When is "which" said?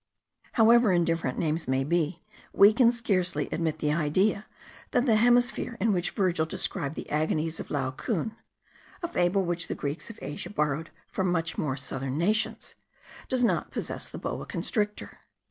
5.93-6.09, 9.45-9.67